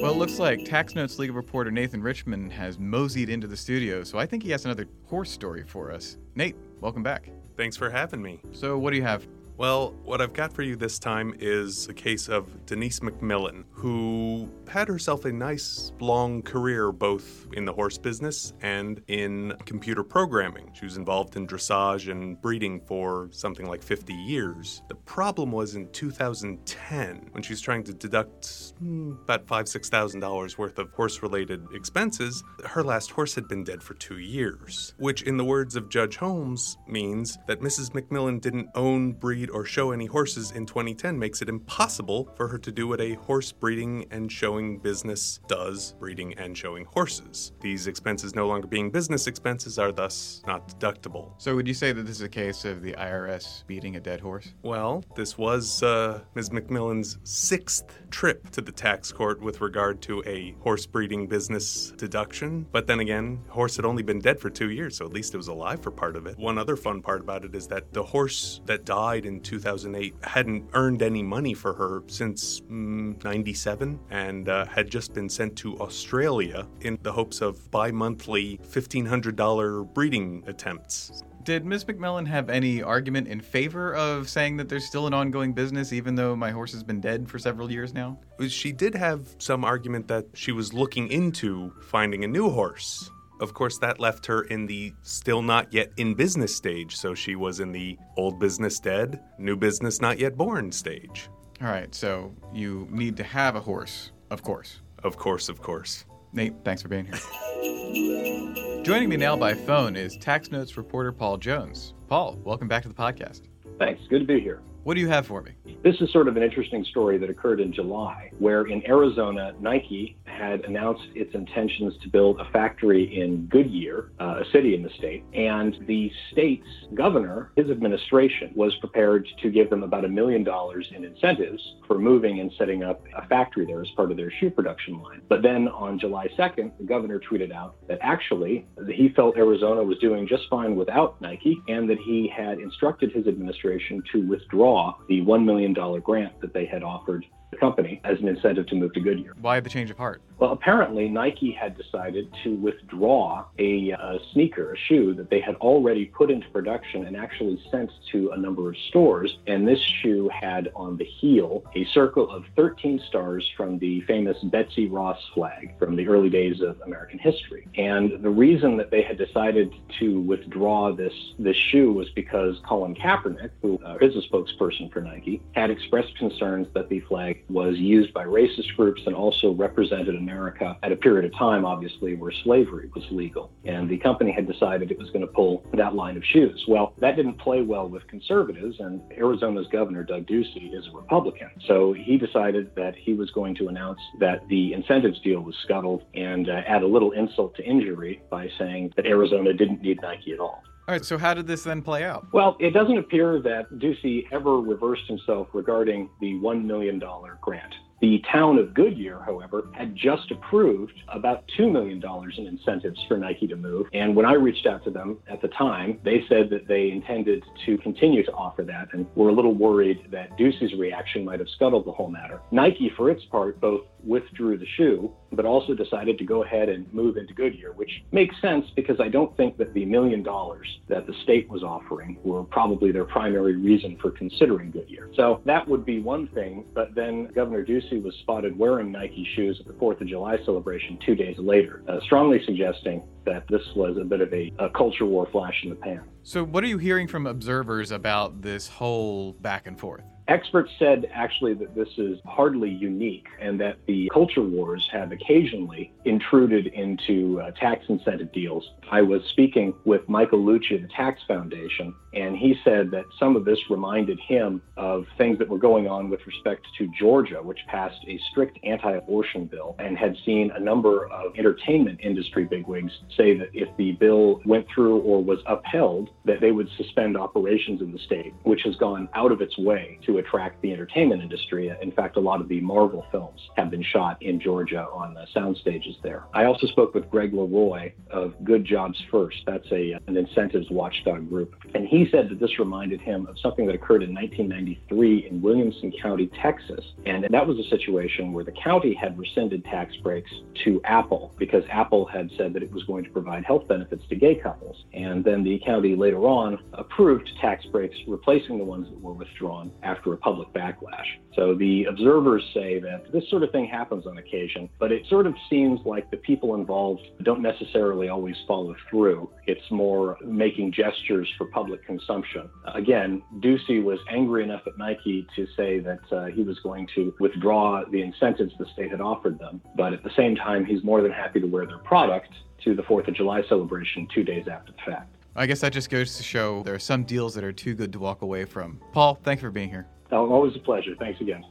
Well, 0.00 0.12
it 0.12 0.16
looks 0.16 0.38
like 0.38 0.64
Tax 0.64 0.94
Notes 0.94 1.18
legal 1.18 1.36
reporter 1.36 1.70
Nathan 1.70 2.02
Richman 2.02 2.48
has 2.48 2.78
moseyed 2.78 3.28
into 3.28 3.46
the 3.46 3.56
studio, 3.56 4.02
so 4.02 4.18
I 4.18 4.24
think 4.24 4.42
he 4.42 4.50
has 4.50 4.64
another 4.64 4.86
horse 5.04 5.30
story 5.30 5.62
for 5.62 5.92
us. 5.92 6.16
Nate, 6.34 6.56
welcome 6.80 7.02
back. 7.02 7.28
Thanks 7.54 7.76
for 7.76 7.90
having 7.90 8.22
me. 8.22 8.40
So, 8.52 8.78
what 8.78 8.92
do 8.92 8.96
you 8.96 9.02
have? 9.02 9.28
Well, 9.60 9.90
what 10.04 10.22
I've 10.22 10.32
got 10.32 10.54
for 10.54 10.62
you 10.62 10.74
this 10.74 10.98
time 10.98 11.34
is 11.38 11.86
a 11.88 11.92
case 11.92 12.30
of 12.30 12.64
Denise 12.64 13.00
McMillan, 13.00 13.64
who 13.72 14.48
had 14.66 14.88
herself 14.88 15.26
a 15.26 15.32
nice 15.32 15.92
long 16.00 16.40
career 16.40 16.92
both 16.92 17.46
in 17.52 17.66
the 17.66 17.72
horse 17.74 17.98
business 17.98 18.54
and 18.62 19.02
in 19.06 19.52
computer 19.66 20.02
programming. 20.02 20.70
She 20.72 20.86
was 20.86 20.96
involved 20.96 21.36
in 21.36 21.46
dressage 21.46 22.10
and 22.10 22.40
breeding 22.40 22.80
for 22.80 23.28
something 23.32 23.66
like 23.66 23.82
50 23.82 24.14
years. 24.14 24.80
The 24.88 24.94
problem 24.94 25.52
was 25.52 25.74
in 25.74 25.90
2010 25.90 27.28
when 27.32 27.42
she 27.42 27.52
was 27.52 27.60
trying 27.60 27.82
to 27.84 27.92
deduct 27.92 28.72
hmm, 28.78 29.12
about 29.24 29.46
five, 29.46 29.68
six 29.68 29.90
thousand 29.90 30.20
dollars 30.20 30.56
worth 30.56 30.78
of 30.78 30.90
horse-related 30.92 31.66
expenses. 31.74 32.42
Her 32.64 32.82
last 32.82 33.10
horse 33.10 33.34
had 33.34 33.46
been 33.46 33.64
dead 33.64 33.82
for 33.82 33.92
two 33.92 34.20
years, 34.20 34.94
which, 34.96 35.20
in 35.20 35.36
the 35.36 35.44
words 35.44 35.76
of 35.76 35.90
Judge 35.90 36.16
Holmes, 36.16 36.78
means 36.88 37.36
that 37.46 37.60
Mrs. 37.60 37.90
McMillan 37.90 38.40
didn't 38.40 38.70
own, 38.74 39.12
breed, 39.12 39.49
or 39.50 39.64
show 39.64 39.90
any 39.92 40.06
horses 40.06 40.52
in 40.52 40.66
2010 40.66 41.18
makes 41.18 41.42
it 41.42 41.48
impossible 41.48 42.30
for 42.34 42.48
her 42.48 42.58
to 42.58 42.72
do 42.72 42.88
what 42.88 43.00
a 43.00 43.14
horse 43.14 43.52
breeding 43.52 44.06
and 44.10 44.30
showing 44.30 44.78
business 44.78 45.40
does 45.48 45.94
breeding 45.98 46.34
and 46.34 46.56
showing 46.56 46.84
horses. 46.86 47.52
These 47.60 47.86
expenses 47.86 48.34
no 48.34 48.46
longer 48.46 48.66
being 48.66 48.90
business 48.90 49.26
expenses 49.26 49.78
are 49.78 49.92
thus 49.92 50.42
not 50.46 50.68
deductible. 50.68 51.32
So, 51.38 51.54
would 51.56 51.68
you 51.68 51.74
say 51.74 51.92
that 51.92 52.02
this 52.02 52.16
is 52.16 52.22
a 52.22 52.28
case 52.28 52.64
of 52.64 52.82
the 52.82 52.92
IRS 52.92 53.66
beating 53.66 53.96
a 53.96 54.00
dead 54.00 54.20
horse? 54.20 54.54
Well, 54.62 55.04
this 55.16 55.36
was 55.36 55.82
uh, 55.82 56.20
Ms. 56.34 56.50
McMillan's 56.50 57.18
sixth 57.24 57.98
trip 58.10 58.50
to 58.50 58.60
the 58.60 58.72
tax 58.72 59.12
court 59.12 59.40
with 59.40 59.60
regard 59.60 60.00
to 60.02 60.22
a 60.26 60.54
horse 60.60 60.86
breeding 60.86 61.26
business 61.26 61.92
deduction. 61.96 62.66
But 62.72 62.86
then 62.86 63.00
again, 63.00 63.40
horse 63.48 63.76
had 63.76 63.84
only 63.84 64.02
been 64.02 64.20
dead 64.20 64.40
for 64.40 64.50
two 64.50 64.70
years, 64.70 64.96
so 64.96 65.06
at 65.06 65.12
least 65.12 65.34
it 65.34 65.36
was 65.36 65.48
alive 65.48 65.82
for 65.82 65.90
part 65.90 66.16
of 66.16 66.26
it. 66.26 66.38
One 66.38 66.58
other 66.58 66.76
fun 66.76 67.02
part 67.02 67.20
about 67.20 67.44
it 67.44 67.54
is 67.54 67.66
that 67.68 67.92
the 67.92 68.02
horse 68.02 68.60
that 68.66 68.84
died 68.84 69.26
in 69.26 69.39
2008 69.42 70.14
hadn't 70.22 70.68
earned 70.74 71.02
any 71.02 71.22
money 71.22 71.54
for 71.54 71.72
her 71.74 72.02
since 72.06 72.60
mm, 72.60 73.22
97 73.22 73.98
and 74.10 74.48
uh, 74.48 74.64
had 74.66 74.90
just 74.90 75.12
been 75.12 75.28
sent 75.28 75.56
to 75.56 75.78
Australia 75.78 76.66
in 76.80 76.98
the 77.02 77.12
hopes 77.12 77.40
of 77.40 77.70
bi 77.70 77.90
monthly 77.90 78.58
$1,500 78.58 79.94
breeding 79.94 80.42
attempts. 80.46 81.22
Did 81.42 81.64
Ms. 81.64 81.86
McMillan 81.86 82.26
have 82.26 82.50
any 82.50 82.82
argument 82.82 83.26
in 83.26 83.40
favor 83.40 83.94
of 83.94 84.28
saying 84.28 84.58
that 84.58 84.68
there's 84.68 84.84
still 84.84 85.06
an 85.06 85.14
ongoing 85.14 85.54
business 85.54 85.90
even 85.90 86.14
though 86.14 86.36
my 86.36 86.50
horse 86.50 86.72
has 86.72 86.82
been 86.82 87.00
dead 87.00 87.28
for 87.28 87.38
several 87.38 87.72
years 87.72 87.94
now? 87.94 88.18
She 88.48 88.72
did 88.72 88.94
have 88.94 89.36
some 89.38 89.64
argument 89.64 90.06
that 90.08 90.26
she 90.34 90.52
was 90.52 90.74
looking 90.74 91.08
into 91.08 91.72
finding 91.80 92.24
a 92.24 92.28
new 92.28 92.50
horse. 92.50 93.10
Of 93.40 93.54
course, 93.54 93.78
that 93.78 93.98
left 93.98 94.26
her 94.26 94.42
in 94.42 94.66
the 94.66 94.92
still 95.02 95.40
not 95.40 95.72
yet 95.72 95.92
in 95.96 96.14
business 96.14 96.54
stage, 96.54 96.96
so 96.96 97.14
she 97.14 97.36
was 97.36 97.58
in 97.58 97.72
the 97.72 97.98
old 98.18 98.38
business 98.38 98.78
dead, 98.78 99.18
new 99.38 99.56
business 99.56 99.98
not 99.98 100.18
yet 100.18 100.36
born 100.36 100.70
stage. 100.70 101.30
All 101.62 101.68
right, 101.68 101.94
so 101.94 102.34
you 102.52 102.86
need 102.90 103.16
to 103.16 103.24
have 103.24 103.56
a 103.56 103.60
horse, 103.60 104.12
of 104.30 104.42
course. 104.42 104.80
Of 105.02 105.16
course, 105.16 105.48
of 105.48 105.62
course. 105.62 106.04
Nate, 106.34 106.52
thanks 106.64 106.82
for 106.82 106.88
being 106.88 107.06
here. 107.06 108.84
Joining 108.84 109.08
me 109.08 109.16
now 109.16 109.36
by 109.36 109.54
phone 109.54 109.96
is 109.96 110.18
Tax 110.18 110.50
Notes 110.50 110.76
reporter 110.76 111.10
Paul 111.10 111.38
Jones. 111.38 111.94
Paul, 112.08 112.38
welcome 112.44 112.68
back 112.68 112.82
to 112.82 112.88
the 112.88 112.94
podcast. 112.94 113.42
Thanks. 113.78 114.02
Good 114.10 114.20
to 114.20 114.26
be 114.26 114.40
here. 114.40 114.60
What 114.82 114.94
do 114.94 115.00
you 115.00 115.08
have 115.08 115.26
for 115.26 115.42
me? 115.42 115.52
This 115.82 116.00
is 116.00 116.10
sort 116.10 116.28
of 116.28 116.36
an 116.36 116.42
interesting 116.42 116.84
story 116.84 117.18
that 117.18 117.28
occurred 117.28 117.60
in 117.60 117.72
July, 117.72 118.30
where 118.38 118.66
in 118.66 118.86
Arizona, 118.86 119.54
Nike 119.60 120.16
had 120.40 120.64
announced 120.64 121.04
its 121.14 121.34
intentions 121.34 121.94
to 122.02 122.08
build 122.08 122.40
a 122.40 122.50
factory 122.50 123.20
in 123.20 123.46
Goodyear, 123.46 124.10
uh, 124.18 124.40
a 124.40 124.44
city 124.52 124.74
in 124.74 124.82
the 124.82 124.90
state. 124.98 125.24
And 125.34 125.76
the 125.86 126.10
state's 126.32 126.66
governor, 126.94 127.52
his 127.56 127.70
administration, 127.70 128.50
was 128.54 128.74
prepared 128.76 129.28
to 129.42 129.50
give 129.50 129.70
them 129.70 129.82
about 129.82 130.04
a 130.04 130.08
million 130.08 130.42
dollars 130.42 130.86
in 130.94 131.04
incentives 131.04 131.62
for 131.86 131.98
moving 131.98 132.40
and 132.40 132.50
setting 132.58 132.82
up 132.82 133.04
a 133.16 133.26
factory 133.26 133.66
there 133.66 133.82
as 133.82 133.88
part 133.96 134.10
of 134.10 134.16
their 134.16 134.32
shoe 134.40 134.50
production 134.50 135.00
line. 135.02 135.20
But 135.28 135.42
then 135.42 135.68
on 135.68 135.98
July 135.98 136.28
2nd, 136.38 136.78
the 136.78 136.84
governor 136.84 137.20
tweeted 137.20 137.52
out 137.52 137.76
that 137.88 137.98
actually 138.00 138.66
he 138.88 139.10
felt 139.10 139.36
Arizona 139.36 139.82
was 139.82 139.98
doing 139.98 140.26
just 140.26 140.44
fine 140.48 140.76
without 140.76 141.20
Nike 141.20 141.58
and 141.68 141.88
that 141.90 141.98
he 141.98 142.32
had 142.34 142.58
instructed 142.58 143.12
his 143.12 143.26
administration 143.26 144.02
to 144.12 144.26
withdraw 144.26 144.94
the 145.08 145.20
$1 145.20 145.44
million 145.44 145.72
grant 146.00 146.40
that 146.40 146.54
they 146.54 146.66
had 146.66 146.82
offered 146.82 147.26
the 147.50 147.56
company 147.56 148.00
as 148.04 148.18
an 148.20 148.28
incentive 148.28 148.66
to 148.68 148.74
move 148.74 148.92
to 148.94 149.00
Goodyear. 149.00 149.34
Why 149.40 149.60
the 149.60 149.68
change 149.68 149.90
of 149.90 149.98
heart? 149.98 150.22
Well, 150.40 150.52
apparently 150.52 151.06
Nike 151.06 151.52
had 151.52 151.76
decided 151.76 152.34
to 152.44 152.54
withdraw 152.54 153.44
a, 153.58 153.90
a, 153.90 154.18
sneaker, 154.32 154.72
a 154.72 154.76
shoe 154.78 155.12
that 155.16 155.28
they 155.28 155.40
had 155.40 155.56
already 155.56 156.06
put 156.06 156.30
into 156.30 156.48
production 156.48 157.06
and 157.06 157.14
actually 157.14 157.62
sent 157.70 157.90
to 158.12 158.30
a 158.30 158.38
number 158.38 158.70
of 158.70 158.76
stores. 158.88 159.36
And 159.46 159.68
this 159.68 159.78
shoe 159.78 160.30
had 160.30 160.72
on 160.74 160.96
the 160.96 161.04
heel 161.04 161.62
a 161.74 161.84
circle 161.84 162.30
of 162.30 162.44
13 162.56 163.02
stars 163.06 163.46
from 163.54 163.78
the 163.80 164.00
famous 164.02 164.38
Betsy 164.44 164.88
Ross 164.88 165.18
flag 165.34 165.78
from 165.78 165.94
the 165.94 166.08
early 166.08 166.30
days 166.30 166.62
of 166.62 166.80
American 166.86 167.18
history. 167.18 167.68
And 167.74 168.22
the 168.22 168.30
reason 168.30 168.78
that 168.78 168.90
they 168.90 169.02
had 169.02 169.18
decided 169.18 169.74
to 169.98 170.20
withdraw 170.22 170.90
this 170.90 171.12
this 171.38 171.56
shoe 171.56 171.92
was 171.92 172.08
because 172.10 172.58
Colin 172.66 172.94
Kaepernick, 172.94 173.50
who 173.60 173.78
uh, 173.84 173.98
is 174.00 174.16
a 174.16 174.26
spokesperson 174.26 174.90
for 174.90 175.02
Nike, 175.02 175.42
had 175.52 175.68
expressed 175.68 176.16
concerns 176.16 176.66
that 176.72 176.88
the 176.88 177.00
flag 177.00 177.44
was 177.50 177.76
used 177.76 178.14
by 178.14 178.24
racist 178.24 178.74
groups 178.74 179.02
and 179.04 179.14
also 179.14 179.52
represented 179.52 180.14
America 180.30 180.76
at 180.82 180.92
a 180.92 180.96
period 180.96 181.24
of 181.24 181.36
time, 181.38 181.64
obviously, 181.64 182.14
where 182.14 182.32
slavery 182.44 182.90
was 182.94 183.04
legal. 183.10 183.50
And 183.64 183.88
the 183.88 183.98
company 183.98 184.32
had 184.32 184.46
decided 184.46 184.90
it 184.90 184.98
was 184.98 185.10
going 185.10 185.26
to 185.26 185.32
pull 185.32 185.64
that 185.74 185.94
line 185.94 186.16
of 186.16 186.24
shoes. 186.24 186.64
Well, 186.68 186.94
that 186.98 187.16
didn't 187.16 187.38
play 187.38 187.62
well 187.62 187.88
with 187.88 188.06
conservatives, 188.06 188.76
and 188.78 189.00
Arizona's 189.12 189.66
governor, 189.68 190.04
Doug 190.04 190.26
Ducey, 190.26 190.74
is 190.76 190.86
a 190.86 190.96
Republican. 190.96 191.50
So 191.66 191.92
he 191.92 192.16
decided 192.16 192.74
that 192.76 192.94
he 192.96 193.14
was 193.14 193.30
going 193.32 193.54
to 193.56 193.68
announce 193.68 194.00
that 194.20 194.46
the 194.48 194.72
incentives 194.72 195.20
deal 195.20 195.40
was 195.40 195.56
scuttled 195.64 196.04
and 196.14 196.48
uh, 196.48 196.62
add 196.66 196.82
a 196.82 196.86
little 196.86 197.12
insult 197.12 197.54
to 197.56 197.64
injury 197.64 198.22
by 198.30 198.48
saying 198.58 198.92
that 198.96 199.06
Arizona 199.06 199.52
didn't 199.52 199.82
need 199.82 200.00
Nike 200.02 200.32
at 200.32 200.40
all. 200.40 200.62
All 200.88 200.94
right, 200.94 201.04
so 201.04 201.18
how 201.18 201.34
did 201.34 201.46
this 201.46 201.62
then 201.62 201.82
play 201.82 202.02
out? 202.02 202.26
Well, 202.32 202.56
it 202.58 202.72
doesn't 202.72 202.98
appear 202.98 203.40
that 203.42 203.70
Ducey 203.74 204.24
ever 204.32 204.60
reversed 204.60 205.06
himself 205.06 205.46
regarding 205.52 206.10
the 206.20 206.32
$1 206.34 206.64
million 206.64 207.00
grant. 207.40 207.74
The 208.00 208.22
town 208.32 208.58
of 208.58 208.72
Goodyear, 208.72 209.20
however, 209.24 209.68
had 209.72 209.94
just 209.94 210.30
approved 210.30 210.94
about 211.08 211.44
$2 211.58 211.70
million 211.70 212.02
in 212.38 212.46
incentives 212.46 212.98
for 213.06 213.18
Nike 213.18 213.46
to 213.46 213.56
move. 213.56 213.88
And 213.92 214.16
when 214.16 214.24
I 214.24 214.34
reached 214.34 214.66
out 214.66 214.82
to 214.84 214.90
them 214.90 215.18
at 215.28 215.42
the 215.42 215.48
time, 215.48 216.00
they 216.02 216.24
said 216.28 216.48
that 216.50 216.66
they 216.66 216.90
intended 216.90 217.44
to 217.66 217.76
continue 217.78 218.24
to 218.24 218.32
offer 218.32 218.62
that 218.62 218.88
and 218.94 219.06
were 219.16 219.28
a 219.28 219.34
little 219.34 219.54
worried 219.54 220.06
that 220.10 220.38
Ducey's 220.38 220.74
reaction 220.78 221.24
might 221.26 221.40
have 221.40 221.48
scuttled 221.50 221.84
the 221.84 221.92
whole 221.92 222.10
matter. 222.10 222.40
Nike, 222.50 222.90
for 222.96 223.10
its 223.10 223.24
part, 223.26 223.60
both 223.60 223.82
withdrew 224.02 224.56
the 224.56 224.66
shoe, 224.78 225.12
but 225.32 225.44
also 225.44 225.74
decided 225.74 226.16
to 226.16 226.24
go 226.24 226.42
ahead 226.42 226.70
and 226.70 226.90
move 226.94 227.18
into 227.18 227.34
Goodyear, 227.34 227.72
which 227.72 228.02
makes 228.12 228.34
sense 228.40 228.64
because 228.74 228.98
I 228.98 229.08
don't 229.08 229.36
think 229.36 229.58
that 229.58 229.74
the 229.74 229.84
million 229.84 230.22
dollars 230.22 230.66
that 230.88 231.06
the 231.06 231.12
state 231.22 231.48
was 231.50 231.62
offering 231.62 232.18
were 232.24 232.44
probably 232.44 232.92
their 232.92 233.04
primary 233.04 233.56
reason 233.56 233.98
for 234.00 234.10
considering 234.10 234.70
Goodyear. 234.70 235.10
So 235.16 235.42
that 235.44 235.68
would 235.68 235.84
be 235.84 236.00
one 236.00 236.28
thing, 236.28 236.64
but 236.74 236.94
then 236.94 237.26
Governor 237.34 237.64
Ducey 237.64 237.89
Ducey 237.90 238.02
was 238.02 238.14
spotted 238.20 238.58
wearing 238.58 238.92
Nike 238.92 239.26
shoes 239.36 239.58
at 239.60 239.66
the 239.66 239.72
4th 239.74 240.00
of 240.00 240.08
July 240.08 240.36
celebration 240.44 240.98
two 241.04 241.14
days 241.14 241.36
later, 241.38 241.82
uh, 241.88 242.00
strongly 242.04 242.40
suggesting 242.44 243.02
that 243.26 243.44
this 243.48 243.62
was 243.74 243.96
a 243.96 244.04
bit 244.04 244.20
of 244.20 244.32
a, 244.32 244.52
a 244.58 244.70
culture 244.70 245.06
war 245.06 245.28
flash 245.30 245.54
in 245.62 245.70
the 245.70 245.76
pan. 245.76 246.02
So, 246.22 246.44
what 246.44 246.64
are 246.64 246.68
you 246.68 246.78
hearing 246.78 247.08
from 247.08 247.26
observers 247.26 247.90
about 247.90 248.42
this 248.42 248.68
whole 248.68 249.32
back 249.34 249.66
and 249.66 249.78
forth? 249.78 250.04
Experts 250.30 250.70
said 250.78 251.10
actually 251.12 251.54
that 251.54 251.74
this 251.74 251.88
is 251.98 252.20
hardly 252.24 252.70
unique 252.70 253.26
and 253.40 253.60
that 253.60 253.78
the 253.88 254.08
culture 254.14 254.42
wars 254.42 254.88
have 254.92 255.10
occasionally 255.10 255.92
intruded 256.04 256.68
into 256.68 257.40
uh, 257.40 257.50
tax 257.50 257.84
incentive 257.88 258.30
deals. 258.32 258.64
I 258.92 259.02
was 259.02 259.22
speaking 259.32 259.74
with 259.84 260.08
Michael 260.08 260.38
Lucci 260.38 260.76
of 260.76 260.82
the 260.82 260.88
Tax 260.96 261.20
Foundation, 261.26 261.92
and 262.14 262.36
he 262.36 262.54
said 262.62 262.92
that 262.92 263.06
some 263.18 263.34
of 263.34 263.44
this 263.44 263.58
reminded 263.68 264.20
him 264.20 264.62
of 264.76 265.04
things 265.18 265.36
that 265.40 265.48
were 265.48 265.58
going 265.58 265.88
on 265.88 266.08
with 266.08 266.20
respect 266.24 266.64
to 266.78 266.88
Georgia, 266.96 267.42
which 267.42 267.58
passed 267.66 267.98
a 268.06 268.16
strict 268.30 268.56
anti 268.62 268.92
abortion 268.92 269.46
bill 269.46 269.74
and 269.80 269.98
had 269.98 270.16
seen 270.24 270.52
a 270.54 270.60
number 270.60 271.08
of 271.10 271.36
entertainment 271.36 271.98
industry 272.04 272.44
bigwigs 272.44 272.92
say 273.16 273.36
that 273.36 273.48
if 273.52 273.68
the 273.76 273.92
bill 273.92 274.40
went 274.44 274.64
through 274.72 274.98
or 274.98 275.22
was 275.22 275.40
upheld, 275.46 276.10
that 276.24 276.40
they 276.40 276.52
would 276.52 276.68
suspend 276.76 277.16
operations 277.16 277.80
in 277.80 277.90
the 277.90 277.98
state, 277.98 278.32
which 278.44 278.62
has 278.62 278.76
gone 278.76 279.08
out 279.14 279.32
of 279.32 279.40
its 279.40 279.58
way 279.58 279.98
to 280.06 280.19
attract 280.20 280.62
the 280.62 280.72
entertainment 280.72 281.22
industry. 281.22 281.72
In 281.82 281.92
fact, 281.92 282.16
a 282.16 282.20
lot 282.20 282.40
of 282.40 282.48
the 282.48 282.60
Marvel 282.60 283.04
films 283.10 283.40
have 283.56 283.70
been 283.70 283.82
shot 283.82 284.22
in 284.22 284.40
Georgia 284.40 284.86
on 284.92 285.14
the 285.14 285.26
sound 285.34 285.56
stages 285.56 285.96
there. 286.02 286.24
I 286.32 286.44
also 286.44 286.66
spoke 286.68 286.94
with 286.94 287.10
Greg 287.10 287.32
Leroy 287.34 287.92
of 288.10 288.34
Good 288.44 288.64
Jobs 288.64 288.98
First. 289.10 289.38
That's 289.46 289.66
a 289.72 289.98
an 290.06 290.16
incentives 290.16 290.70
watchdog 290.70 291.28
group, 291.28 291.54
and 291.74 291.86
he 291.86 292.08
said 292.10 292.28
that 292.30 292.40
this 292.40 292.58
reminded 292.58 293.00
him 293.00 293.26
of 293.26 293.38
something 293.40 293.66
that 293.66 293.74
occurred 293.74 294.02
in 294.02 294.14
1993 294.14 295.26
in 295.28 295.42
Williamson 295.42 295.92
County, 296.02 296.30
Texas, 296.42 296.84
and 297.06 297.26
that 297.30 297.46
was 297.46 297.58
a 297.58 297.68
situation 297.68 298.32
where 298.32 298.44
the 298.44 298.52
county 298.52 298.94
had 298.94 299.18
rescinded 299.18 299.64
tax 299.64 299.94
breaks 299.96 300.30
to 300.64 300.80
Apple 300.84 301.34
because 301.38 301.64
Apple 301.70 302.06
had 302.06 302.30
said 302.36 302.52
that 302.52 302.62
it 302.62 302.72
was 302.72 302.84
going 302.84 303.04
to 303.04 303.10
provide 303.10 303.44
health 303.44 303.66
benefits 303.68 304.04
to 304.08 304.16
gay 304.16 304.34
couples, 304.34 304.84
and 304.92 305.24
then 305.24 305.42
the 305.42 305.60
county 305.64 305.96
later 305.96 306.20
on 306.20 306.58
approved 306.74 307.30
tax 307.40 307.64
breaks 307.66 307.96
replacing 308.06 308.58
the 308.58 308.64
ones 308.64 308.88
that 308.88 309.00
were 309.00 309.12
withdrawn 309.12 309.70
after 309.82 310.09
a 310.14 310.16
public 310.16 310.52
backlash. 310.52 311.06
So 311.34 311.54
the 311.54 311.84
observers 311.84 312.42
say 312.52 312.80
that 312.80 313.12
this 313.12 313.28
sort 313.30 313.42
of 313.42 313.50
thing 313.52 313.66
happens 313.66 314.06
on 314.06 314.18
occasion, 314.18 314.68
but 314.78 314.92
it 314.92 315.06
sort 315.08 315.26
of 315.26 315.34
seems 315.48 315.80
like 315.84 316.10
the 316.10 316.16
people 316.18 316.54
involved 316.54 317.02
don't 317.22 317.42
necessarily 317.42 318.08
always 318.08 318.36
follow 318.46 318.74
through. 318.88 319.30
It's 319.46 319.70
more 319.70 320.16
making 320.24 320.72
gestures 320.72 321.28
for 321.38 321.46
public 321.46 321.84
consumption. 321.86 322.48
Again, 322.74 323.22
Ducey 323.38 323.82
was 323.82 323.98
angry 324.10 324.42
enough 324.44 324.62
at 324.66 324.76
Nike 324.78 325.26
to 325.36 325.46
say 325.56 325.78
that 325.80 326.12
uh, 326.12 326.26
he 326.26 326.42
was 326.42 326.58
going 326.60 326.88
to 326.94 327.14
withdraw 327.20 327.84
the 327.90 328.02
incentives 328.02 328.52
the 328.58 328.66
state 328.72 328.90
had 328.90 329.00
offered 329.00 329.38
them, 329.38 329.60
but 329.76 329.92
at 329.92 330.02
the 330.02 330.10
same 330.16 330.36
time, 330.36 330.64
he's 330.64 330.82
more 330.82 331.02
than 331.02 331.12
happy 331.12 331.40
to 331.40 331.46
wear 331.46 331.66
their 331.66 331.78
product 331.78 332.32
to 332.64 332.74
the 332.74 332.82
4th 332.82 333.08
of 333.08 333.14
July 333.14 333.42
celebration 333.48 334.06
two 334.14 334.22
days 334.22 334.46
after 334.50 334.72
the 334.72 334.90
fact. 334.90 335.16
I 335.36 335.46
guess 335.46 335.60
that 335.60 335.72
just 335.72 335.90
goes 335.90 336.16
to 336.16 336.22
show 336.22 336.62
there 336.64 336.74
are 336.74 336.80
some 336.80 337.04
deals 337.04 337.34
that 337.34 337.44
are 337.44 337.52
too 337.52 337.74
good 337.74 337.92
to 337.92 337.98
walk 337.98 338.22
away 338.22 338.44
from. 338.44 338.80
Paul, 338.92 339.18
thank 339.22 339.40
you 339.40 339.48
for 339.48 339.52
being 339.52 339.70
here. 339.70 339.86
Always 340.12 340.56
a 340.56 340.60
pleasure. 340.60 340.94
Thanks 340.98 341.20
again. 341.20 341.44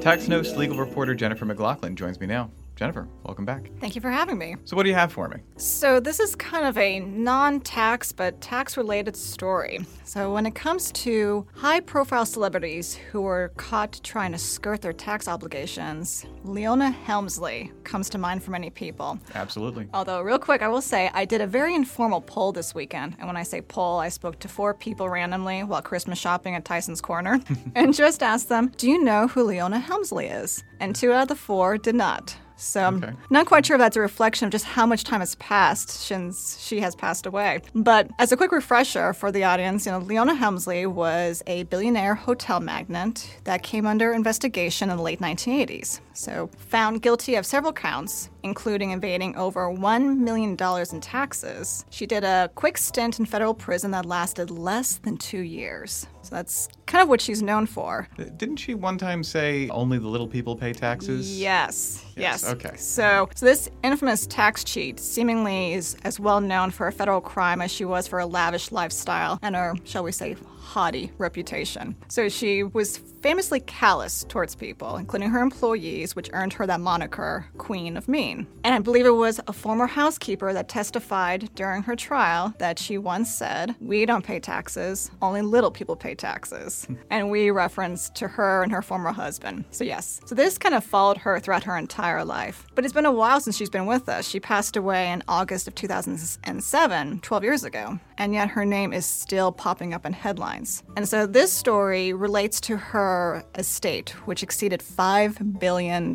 Tax 0.00 0.28
Notes 0.28 0.56
legal 0.56 0.76
reporter 0.76 1.14
Jennifer 1.14 1.44
McLaughlin 1.44 1.96
joins 1.96 2.20
me 2.20 2.26
now. 2.26 2.50
Jennifer, 2.78 3.08
welcome 3.24 3.44
back. 3.44 3.72
Thank 3.80 3.96
you 3.96 4.00
for 4.00 4.08
having 4.08 4.38
me. 4.38 4.54
So, 4.64 4.76
what 4.76 4.84
do 4.84 4.88
you 4.88 4.94
have 4.94 5.12
for 5.12 5.28
me? 5.28 5.38
So, 5.56 5.98
this 5.98 6.20
is 6.20 6.36
kind 6.36 6.64
of 6.64 6.78
a 6.78 7.00
non 7.00 7.58
tax 7.60 8.12
but 8.12 8.40
tax 8.40 8.76
related 8.76 9.16
story. 9.16 9.80
So, 10.04 10.32
when 10.32 10.46
it 10.46 10.54
comes 10.54 10.92
to 10.92 11.44
high 11.56 11.80
profile 11.80 12.24
celebrities 12.24 12.94
who 12.94 13.22
were 13.22 13.50
caught 13.56 13.98
trying 14.04 14.30
to 14.30 14.38
skirt 14.38 14.80
their 14.80 14.92
tax 14.92 15.26
obligations, 15.26 16.24
Leona 16.44 16.92
Helmsley 16.92 17.72
comes 17.82 18.08
to 18.10 18.18
mind 18.18 18.44
for 18.44 18.52
many 18.52 18.70
people. 18.70 19.18
Absolutely. 19.34 19.88
Although, 19.92 20.20
real 20.20 20.38
quick, 20.38 20.62
I 20.62 20.68
will 20.68 20.80
say 20.80 21.10
I 21.12 21.24
did 21.24 21.40
a 21.40 21.48
very 21.48 21.74
informal 21.74 22.20
poll 22.20 22.52
this 22.52 22.76
weekend. 22.76 23.16
And 23.18 23.26
when 23.26 23.36
I 23.36 23.42
say 23.42 23.60
poll, 23.60 23.98
I 23.98 24.08
spoke 24.08 24.38
to 24.38 24.46
four 24.46 24.72
people 24.72 25.08
randomly 25.08 25.64
while 25.64 25.82
Christmas 25.82 26.20
shopping 26.20 26.54
at 26.54 26.64
Tyson's 26.64 27.00
Corner 27.00 27.40
and 27.74 27.92
just 27.92 28.22
asked 28.22 28.48
them, 28.48 28.70
Do 28.76 28.88
you 28.88 29.02
know 29.02 29.26
who 29.26 29.42
Leona 29.42 29.80
Helmsley 29.80 30.26
is? 30.26 30.62
And 30.78 30.94
two 30.94 31.12
out 31.12 31.22
of 31.22 31.28
the 31.28 31.34
four 31.34 31.76
did 31.76 31.96
not. 31.96 32.36
So 32.60 32.82
I'm 32.84 32.96
Okay. 32.96 33.12
not 33.30 33.46
quite 33.46 33.64
sure 33.64 33.76
if 33.76 33.80
that's 33.80 33.96
a 33.96 34.00
reflection 34.00 34.46
of 34.46 34.50
just 34.52 34.64
how 34.64 34.84
much 34.84 35.04
time 35.04 35.20
has 35.20 35.36
passed 35.36 35.88
since 35.90 36.58
she 36.60 36.80
has 36.80 36.96
passed 36.96 37.24
away. 37.24 37.60
But 37.74 38.10
as 38.18 38.32
a 38.32 38.36
quick 38.36 38.50
refresher 38.52 39.12
for 39.12 39.30
the 39.30 39.44
audience, 39.44 39.86
you 39.86 39.92
know, 39.92 39.98
Leona 40.00 40.34
Helmsley 40.34 40.84
was 40.84 41.42
a 41.46 41.62
billionaire 41.64 42.16
hotel 42.16 42.58
magnate 42.58 43.38
that 43.44 43.62
came 43.62 43.86
under 43.86 44.12
investigation 44.12 44.90
in 44.90 44.96
the 44.96 45.02
late 45.02 45.20
1980s. 45.20 46.00
So 46.14 46.50
found 46.58 47.00
guilty 47.00 47.36
of 47.36 47.46
several 47.46 47.72
counts, 47.72 48.28
including 48.48 48.92
evading 48.92 49.36
over 49.36 49.66
$1 49.68 50.16
million 50.18 50.56
in 50.92 51.00
taxes. 51.00 51.84
She 51.90 52.06
did 52.06 52.24
a 52.24 52.50
quick 52.54 52.78
stint 52.78 53.18
in 53.18 53.26
federal 53.26 53.54
prison 53.54 53.90
that 53.92 54.06
lasted 54.06 54.50
less 54.50 54.96
than 54.98 55.16
two 55.18 55.40
years. 55.40 56.06
So 56.22 56.34
that's 56.34 56.68
kind 56.86 57.02
of 57.02 57.08
what 57.08 57.20
she's 57.20 57.42
known 57.42 57.66
for. 57.66 58.08
Uh, 58.18 58.24
Didn't 58.36 58.56
she 58.56 58.74
one 58.74 58.98
time 58.98 59.22
say 59.22 59.68
only 59.68 59.98
the 59.98 60.08
little 60.08 60.26
people 60.28 60.56
pay 60.56 60.72
taxes? 60.72 61.38
Yes. 61.40 62.04
Yes, 62.16 62.42
Yes. 62.42 62.52
okay. 62.52 62.76
So, 62.76 63.28
so 63.34 63.46
this 63.46 63.70
infamous 63.84 64.26
tax 64.26 64.64
cheat 64.64 64.98
seemingly 65.00 65.72
is 65.74 65.96
as 66.04 66.18
well 66.20 66.40
known 66.40 66.70
for 66.70 66.86
a 66.86 66.92
federal 66.92 67.20
crime 67.20 67.60
as 67.62 67.70
she 67.70 67.84
was 67.84 68.06
for 68.08 68.18
a 68.18 68.26
lavish 68.26 68.72
lifestyle 68.72 69.38
and 69.42 69.54
her, 69.56 69.74
shall 69.84 70.02
we 70.04 70.12
say, 70.12 70.36
haughty 70.60 71.10
reputation. 71.16 71.96
So 72.08 72.28
she 72.28 72.62
was 72.62 72.98
famously 72.98 73.60
callous 73.60 74.24
towards 74.28 74.54
people, 74.54 74.96
including 74.96 75.30
her 75.30 75.40
employees, 75.40 76.14
which 76.14 76.28
earned 76.34 76.52
her 76.54 76.66
that 76.66 76.80
moniker, 76.80 77.46
Queen 77.56 77.96
of 77.96 78.06
Mean. 78.06 78.37
And 78.64 78.74
I 78.74 78.78
believe 78.78 79.06
it 79.06 79.10
was 79.10 79.40
a 79.46 79.52
former 79.52 79.86
housekeeper 79.86 80.52
that 80.52 80.68
testified 80.68 81.48
during 81.54 81.82
her 81.82 81.96
trial 81.96 82.54
that 82.58 82.78
she 82.78 82.98
once 82.98 83.32
said, 83.32 83.74
"We 83.80 84.06
don't 84.06 84.24
pay 84.24 84.40
taxes; 84.40 85.10
only 85.22 85.42
little 85.42 85.70
people 85.70 85.96
pay 85.96 86.14
taxes." 86.14 86.86
and 87.10 87.30
we 87.30 87.50
referenced 87.50 88.14
to 88.16 88.28
her 88.28 88.62
and 88.62 88.72
her 88.72 88.82
former 88.82 89.12
husband. 89.12 89.64
So 89.70 89.84
yes, 89.84 90.20
so 90.26 90.34
this 90.34 90.58
kind 90.58 90.74
of 90.74 90.84
followed 90.84 91.18
her 91.18 91.40
throughout 91.40 91.64
her 91.64 91.76
entire 91.76 92.24
life. 92.24 92.66
But 92.74 92.84
it's 92.84 92.94
been 92.94 93.06
a 93.06 93.12
while 93.12 93.40
since 93.40 93.56
she's 93.56 93.70
been 93.70 93.86
with 93.86 94.08
us. 94.08 94.28
She 94.28 94.40
passed 94.40 94.76
away 94.76 95.10
in 95.10 95.22
August 95.28 95.68
of 95.68 95.74
2007, 95.74 97.20
12 97.20 97.44
years 97.44 97.64
ago, 97.64 97.98
and 98.18 98.34
yet 98.34 98.48
her 98.48 98.64
name 98.64 98.92
is 98.92 99.06
still 99.06 99.52
popping 99.52 99.94
up 99.94 100.04
in 100.04 100.12
headlines. 100.12 100.82
And 100.96 101.08
so 101.08 101.26
this 101.26 101.52
story 101.52 102.12
relates 102.12 102.60
to 102.62 102.76
her 102.76 103.44
estate, 103.54 104.10
which 104.26 104.42
exceeded 104.42 104.80
$5 104.80 105.58
billion, 105.58 106.14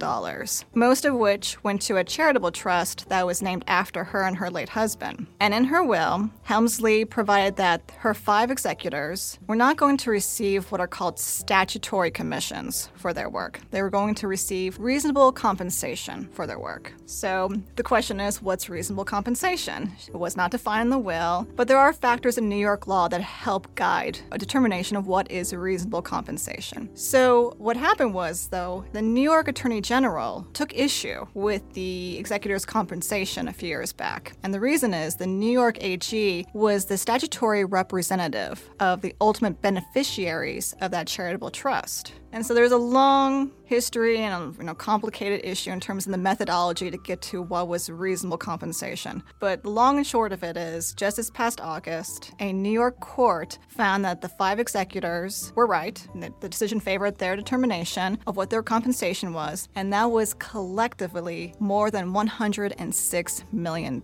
most 0.73 1.05
of 1.05 1.15
which 1.15 1.63
went 1.63 1.81
to 1.83 1.97
a 1.97 2.02
charitable 2.03 2.51
trust 2.51 3.09
that 3.09 3.25
was 3.25 3.41
named 3.41 3.63
after 3.67 4.03
her 4.03 4.23
and 4.23 4.37
her 4.37 4.49
late 4.49 4.69
husband. 4.69 5.27
And 5.39 5.53
in 5.53 5.65
her 5.65 5.83
will, 5.83 6.29
Helmsley 6.43 7.05
provided 7.05 7.55
that 7.57 7.91
her 7.99 8.13
five 8.13 8.51
executors 8.51 9.39
were 9.47 9.55
not 9.55 9.77
going 9.77 9.97
to 9.97 10.09
receive 10.09 10.71
what 10.71 10.81
are 10.81 10.87
called 10.87 11.19
statutory 11.19 12.11
commissions 12.11 12.89
for 12.95 13.13
their 13.13 13.29
work. 13.29 13.59
They 13.71 13.81
were 13.81 13.89
going 13.89 14.15
to 14.15 14.27
receive 14.27 14.79
reasonable 14.79 15.31
compensation 15.31 16.29
for 16.31 16.47
their 16.47 16.59
work. 16.59 16.93
So 17.05 17.53
the 17.75 17.83
question 17.83 18.19
is 18.19 18.41
what's 18.41 18.69
reasonable 18.69 19.05
compensation? 19.05 19.91
It 20.07 20.15
was 20.15 20.35
not 20.35 20.51
defined 20.51 20.87
in 20.87 20.89
the 20.89 20.99
will, 20.99 21.47
but 21.55 21.67
there 21.67 21.77
are 21.77 21.93
factors 21.93 22.37
in 22.37 22.49
New 22.49 22.55
York 22.55 22.87
law 22.87 23.07
that 23.07 23.21
help 23.21 23.73
guide 23.75 24.19
a 24.31 24.37
determination 24.37 24.97
of 24.97 25.07
what 25.07 25.29
is 25.31 25.53
reasonable 25.53 26.01
compensation. 26.01 26.89
So 26.95 27.53
what 27.57 27.77
happened 27.77 28.13
was, 28.13 28.47
though, 28.47 28.85
the 28.91 29.01
New 29.01 29.21
York 29.21 29.47
Attorney 29.47 29.81
General 29.81 30.45
took 30.53 30.73
issue 30.75 31.25
with 31.33 31.73
the 31.73 31.81
executor's 32.19 32.65
compensation 32.65 33.47
a 33.47 33.53
few 33.53 33.69
years 33.69 33.93
back. 33.93 34.33
And 34.43 34.53
the 34.53 34.59
reason 34.59 34.93
is 34.93 35.15
the 35.15 35.27
New 35.27 35.51
York 35.51 35.77
AG 35.81 36.45
was 36.53 36.85
the 36.85 36.97
statutory 36.97 37.65
representative 37.65 38.69
of 38.79 39.01
the 39.01 39.15
ultimate 39.21 39.61
beneficiaries 39.61 40.75
of 40.81 40.91
that 40.91 41.07
charitable 41.07 41.51
trust. 41.51 42.13
And 42.33 42.43
so 42.43 42.55
there's 42.55 42.71
a 42.71 42.77
long 42.77 43.51
history 43.65 44.17
and 44.17 44.33
a 44.33 44.57
you 44.57 44.65
know, 44.65 44.73
complicated 44.73 45.41
issue 45.43 45.69
in 45.71 45.79
terms 45.79 46.05
of 46.07 46.11
the 46.11 46.17
methodology 46.17 46.89
to 46.89 46.97
get 46.97 47.21
to 47.21 47.41
what 47.41 47.67
was 47.67 47.89
reasonable 47.89 48.37
compensation. 48.37 49.23
But 49.39 49.63
the 49.63 49.69
long 49.69 49.97
and 49.97 50.05
short 50.05 50.33
of 50.33 50.43
it 50.43 50.57
is, 50.57 50.93
just 50.93 51.17
this 51.17 51.29
past 51.29 51.61
August, 51.61 52.31
a 52.39 52.51
New 52.51 52.71
York 52.71 52.99
court 52.99 53.59
found 53.69 54.03
that 54.05 54.21
the 54.21 54.29
five 54.29 54.59
executors 54.59 55.53
were 55.55 55.67
right. 55.67 56.05
and 56.13 56.23
that 56.23 56.41
The 56.41 56.49
decision 56.49 56.79
favored 56.79 57.19
their 57.19 57.35
determination 57.35 58.17
of 58.25 58.35
what 58.35 58.49
their 58.49 58.63
compensation 58.63 59.33
was, 59.33 59.69
and 59.75 59.93
that 59.93 60.09
was 60.09 60.33
collectively 60.35 61.53
more 61.59 61.91
than 61.91 62.13
$106 62.13 63.53
million. 63.53 64.01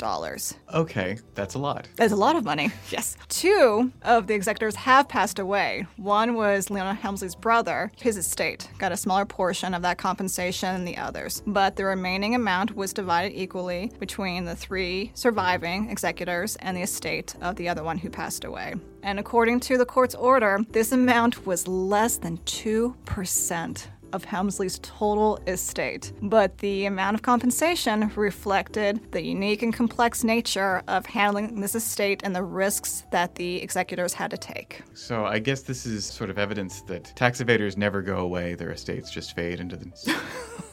Okay, 0.74 1.17
that's 1.33 1.55
a 1.55 1.59
lot. 1.59 1.88
That's 1.95 2.13
a 2.13 2.15
lot 2.15 2.36
of 2.36 2.43
money. 2.43 2.71
Yes. 2.89 3.17
Two 3.27 3.91
of 4.01 4.25
the 4.25 4.33
executors 4.33 4.75
have 4.75 5.07
passed 5.07 5.38
away. 5.38 5.86
One 5.98 6.33
was 6.33 6.71
Leona 6.71 6.95
Helmsley's 6.95 7.36
brother. 7.36 7.91
His 8.01 8.17
estate 8.19 8.69
got 8.77 8.91
a 8.91 8.97
smaller 8.97 9.25
portion 9.25 9.73
of 9.73 9.81
that 9.81 9.97
compensation 9.97 10.73
than 10.73 10.85
the 10.85 10.97
others, 10.97 11.41
but 11.47 11.75
the 11.75 11.85
remaining 11.85 12.35
amount 12.35 12.75
was 12.75 12.93
divided 12.93 13.33
equally 13.33 13.91
between 13.99 14.45
the 14.45 14.55
three 14.55 15.11
surviving 15.15 15.89
executors 15.89 16.55
and 16.57 16.77
the 16.77 16.81
estate 16.83 17.35
of 17.41 17.55
the 17.55 17.67
other 17.67 17.83
one 17.83 17.97
who 17.97 18.09
passed 18.09 18.43
away. 18.43 18.75
And 19.01 19.19
according 19.19 19.61
to 19.61 19.77
the 19.77 19.85
court's 19.85 20.15
order, 20.15 20.59
this 20.71 20.91
amount 20.91 21.45
was 21.45 21.67
less 21.67 22.17
than 22.17 22.38
2% 22.39 23.88
of 24.13 24.23
Helmsley's 24.23 24.79
total 24.79 25.39
estate, 25.47 26.11
but 26.21 26.57
the 26.59 26.85
amount 26.85 27.15
of 27.15 27.21
compensation 27.21 28.11
reflected 28.15 29.11
the 29.11 29.21
unique 29.21 29.61
and 29.61 29.73
complex 29.73 30.23
nature 30.23 30.81
of 30.87 31.05
handling 31.05 31.59
this 31.59 31.75
estate 31.75 32.21
and 32.23 32.35
the 32.35 32.43
risks 32.43 33.03
that 33.11 33.35
the 33.35 33.61
executors 33.61 34.13
had 34.13 34.31
to 34.31 34.37
take. 34.37 34.81
So 34.93 35.25
I 35.25 35.39
guess 35.39 35.61
this 35.61 35.85
is 35.85 36.05
sort 36.05 36.29
of 36.29 36.37
evidence 36.37 36.81
that 36.83 37.13
tax 37.15 37.41
evaders 37.41 37.77
never 37.77 38.01
go 38.01 38.17
away, 38.17 38.55
their 38.55 38.71
estates 38.71 39.11
just 39.11 39.35
fade 39.35 39.59
into 39.59 39.77
the. 39.77 40.21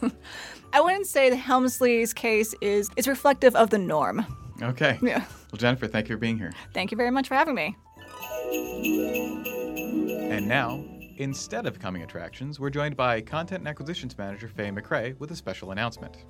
I 0.73 0.81
wouldn't 0.81 1.07
say 1.07 1.31
the 1.31 1.37
Helmsley's 1.37 2.13
case 2.13 2.55
is 2.61 2.91
is 2.97 3.09
reflective 3.09 3.55
of 3.57 3.71
the 3.71 3.79
norm. 3.79 4.27
Okay. 4.63 4.99
Yeah. 5.07 5.25
Well, 5.53 5.59
Jennifer, 5.59 5.87
thank 5.87 6.09
you 6.09 6.17
for 6.17 6.19
being 6.19 6.39
here. 6.39 6.53
Thank 6.75 6.91
you 6.91 6.97
very 6.97 7.11
much 7.11 7.29
for 7.29 7.35
having 7.35 7.55
me. 7.55 7.77
And 10.31 10.49
now, 10.49 10.85
instead 11.19 11.67
of 11.67 11.79
coming 11.79 12.03
attractions, 12.03 12.61
we're 12.61 12.71
joined 12.71 12.97
by 12.97 13.21
Content 13.21 13.61
and 13.61 13.69
Acquisitions 13.69 14.17
Manager 14.17 14.49
Faye 14.49 14.71
McRae 14.71 15.19
with 15.19 15.31
a 15.31 15.37
special 15.37 15.71
announcement. 15.71 16.25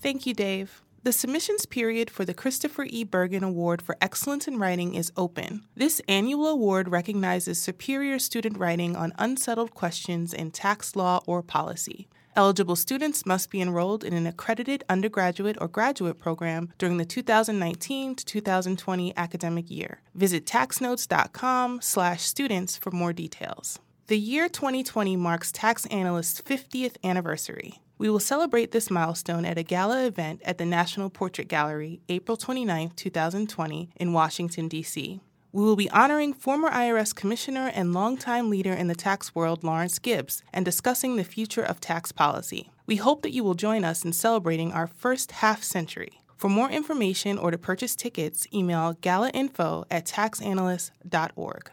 Thank 0.00 0.26
you, 0.26 0.34
Dave. 0.34 0.82
The 1.04 1.12
submissions 1.12 1.66
period 1.66 2.10
for 2.10 2.24
the 2.24 2.32
Christopher 2.32 2.86
E. 2.88 3.02
Bergen 3.02 3.42
Award 3.42 3.82
for 3.82 3.96
Excellence 4.00 4.46
in 4.46 4.58
Writing 4.58 4.94
is 4.94 5.10
open. 5.16 5.64
This 5.74 6.00
annual 6.06 6.46
award 6.46 6.88
recognizes 6.88 7.60
superior 7.60 8.20
student 8.20 8.56
writing 8.56 8.94
on 8.94 9.12
unsettled 9.18 9.74
questions 9.74 10.32
in 10.32 10.52
tax 10.52 10.94
law 10.94 11.20
or 11.26 11.42
policy. 11.42 12.06
Eligible 12.34 12.76
students 12.76 13.26
must 13.26 13.50
be 13.50 13.60
enrolled 13.60 14.04
in 14.04 14.14
an 14.14 14.28
accredited 14.28 14.84
undergraduate 14.88 15.58
or 15.60 15.68
graduate 15.68 16.18
program 16.18 16.72
during 16.78 16.96
the 16.96 17.04
2019 17.04 18.14
to 18.14 18.24
2020 18.24 19.14
academic 19.16 19.70
year. 19.70 20.00
Visit 20.14 20.46
taxnotes.com/students 20.46 22.76
for 22.76 22.90
more 22.90 23.12
details. 23.12 23.80
The 24.08 24.18
year 24.18 24.48
2020 24.48 25.14
marks 25.14 25.52
Tax 25.52 25.86
Analyst's 25.86 26.40
50th 26.40 26.96
anniversary. 27.04 27.80
We 27.98 28.10
will 28.10 28.18
celebrate 28.18 28.72
this 28.72 28.90
milestone 28.90 29.44
at 29.44 29.58
a 29.58 29.62
gala 29.62 30.04
event 30.04 30.42
at 30.44 30.58
the 30.58 30.66
National 30.66 31.08
Portrait 31.08 31.46
Gallery, 31.46 32.00
April 32.08 32.36
29, 32.36 32.90
2020, 32.96 33.90
in 33.94 34.12
Washington, 34.12 34.66
D.C. 34.66 35.20
We 35.52 35.62
will 35.62 35.76
be 35.76 35.88
honoring 35.90 36.34
former 36.34 36.68
IRS 36.68 37.14
Commissioner 37.14 37.70
and 37.72 37.94
longtime 37.94 38.50
leader 38.50 38.72
in 38.72 38.88
the 38.88 38.96
tax 38.96 39.36
world, 39.36 39.62
Lawrence 39.62 40.00
Gibbs, 40.00 40.42
and 40.52 40.64
discussing 40.64 41.14
the 41.14 41.22
future 41.22 41.62
of 41.62 41.78
tax 41.78 42.10
policy. 42.10 42.72
We 42.86 42.96
hope 42.96 43.22
that 43.22 43.32
you 43.32 43.44
will 43.44 43.54
join 43.54 43.84
us 43.84 44.04
in 44.04 44.12
celebrating 44.12 44.72
our 44.72 44.88
first 44.88 45.30
half 45.30 45.62
century. 45.62 46.22
For 46.36 46.48
more 46.48 46.70
information 46.70 47.38
or 47.38 47.52
to 47.52 47.56
purchase 47.56 47.94
tickets, 47.94 48.48
email 48.52 48.94
galainfo 48.94 49.84
at 49.92 50.06
taxanalyst.org. 50.06 51.70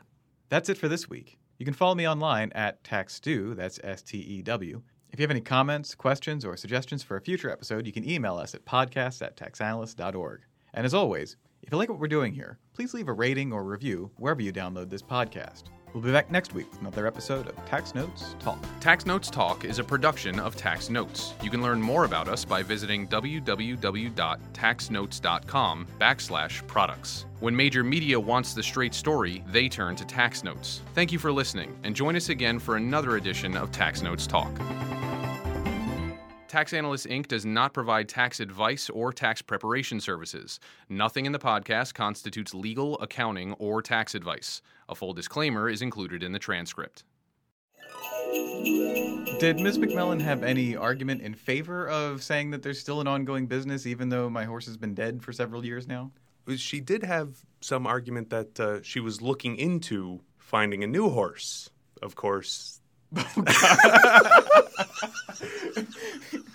That's 0.50 0.70
it 0.70 0.78
for 0.78 0.88
this 0.88 1.10
week. 1.10 1.39
You 1.60 1.66
can 1.66 1.74
follow 1.74 1.94
me 1.94 2.08
online 2.08 2.54
at 2.54 2.82
TaxStew, 2.86 3.54
that's 3.54 3.82
S 3.84 4.02
T 4.02 4.18
E 4.18 4.42
W. 4.42 4.82
If 5.12 5.20
you 5.20 5.24
have 5.24 5.32
any 5.32 5.42
comments, 5.42 5.94
questions, 5.94 6.46
or 6.46 6.56
suggestions 6.56 7.04
for 7.04 7.18
a 7.18 7.22
future 7.22 7.52
episode, 7.52 7.86
you 7.86 7.92
can 7.92 8.10
email 8.10 8.38
us 8.38 8.56
at 8.56 8.64
podcast 8.64 9.22
at 9.22 9.36
taxanalyst.org. 9.36 10.42
And 10.74 10.86
as 10.86 10.94
always, 10.94 11.36
if 11.62 11.74
you 11.74 11.78
like 11.78 11.90
what 11.90 12.00
we're 12.00 12.08
doing 12.08 12.34
here, 12.34 12.60
please 12.74 12.94
leave 12.94 13.10
a 13.10 13.14
rating 13.14 13.52
or 13.52 13.66
review 13.66 14.10
wherever 14.16 14.42
you 14.42 14.54
download 14.54 14.90
this 14.90 15.02
podcast. 15.02 15.64
We'll 15.94 16.04
be 16.04 16.12
back 16.12 16.30
next 16.30 16.54
week 16.54 16.70
with 16.72 16.82
another 16.82 17.08
episode 17.08 17.48
of 17.48 17.56
Tax 17.66 17.96
Notes 17.96 18.36
Talk. 18.40 18.60
Tax 18.80 19.06
Notes 19.06 19.30
Talk 19.30 19.66
is 19.66 19.80
a 19.80 19.84
production 19.84 20.40
of 20.40 20.56
Tax 20.56 20.90
Notes. 20.90 21.34
You 21.42 21.50
can 21.50 21.62
learn 21.62 21.82
more 21.82 22.06
about 22.06 22.28
us 22.28 22.46
by 22.46 22.62
visiting 22.62 23.08
www.taxnotes.com 23.08 25.88
backslash 26.00 26.68
products. 26.68 27.26
When 27.40 27.56
major 27.56 27.84
media 27.84 28.20
wants 28.20 28.54
the 28.54 28.62
straight 28.62 28.94
story, 28.94 29.44
they 29.48 29.70
turn 29.70 29.96
to 29.96 30.06
Tax 30.06 30.44
Notes. 30.44 30.82
Thank 30.94 31.12
you 31.12 31.20
for 31.20 31.32
listening, 31.32 31.78
and 31.84 31.96
join 31.96 32.16
us 32.16 32.30
again 32.30 32.60
for 32.60 32.76
another 32.76 33.18
edition 33.18 33.58
of 33.58 33.72
Tax 33.72 34.02
Notes 34.02 34.28
Talk. 34.28 34.52
Tax 36.50 36.74
Analysts 36.74 37.06
Inc. 37.06 37.28
does 37.28 37.46
not 37.46 37.76
provide 37.76 38.10
tax 38.10 38.40
advice 38.40 38.90
or 38.90 39.14
tax 39.14 39.40
preparation 39.40 40.02
services. 40.02 40.60
Nothing 40.90 41.28
in 41.28 41.32
the 41.32 41.38
podcast 41.38 41.94
constitutes 41.94 42.56
legal, 42.56 42.98
accounting, 43.02 43.54
or 43.60 43.84
tax 43.84 44.16
advice. 44.16 44.64
A 44.90 44.96
full 44.96 45.14
disclaimer 45.14 45.70
is 45.70 45.84
included 45.84 46.24
in 46.24 46.32
the 46.32 46.40
transcript. 46.40 47.04
Did 49.40 49.60
Ms. 49.60 49.78
McMillan 49.78 50.20
have 50.22 50.42
any 50.42 50.76
argument 50.76 51.22
in 51.22 51.36
favor 51.36 51.88
of 51.88 52.24
saying 52.24 52.50
that 52.50 52.64
there's 52.64 52.80
still 52.80 53.00
an 53.00 53.08
ongoing 53.08 53.46
business 53.46 53.86
even 53.86 54.10
though 54.10 54.28
my 54.28 54.46
horse 54.46 54.66
has 54.66 54.76
been 54.76 54.96
dead 54.96 55.22
for 55.22 55.32
several 55.32 55.64
years 55.64 55.88
now? 55.88 56.12
She 56.56 56.80
did 56.80 57.04
have 57.04 57.38
some 57.62 57.86
argument 57.86 58.32
that 58.32 58.60
uh, 58.60 58.82
she 58.82 59.00
was 59.00 59.22
looking 59.22 59.56
into 59.56 60.22
finding 60.40 60.84
a 60.84 60.88
new 60.88 61.12
horse. 61.12 61.70
Of 62.02 62.16
course, 62.16 62.79
Oh, 66.32 66.40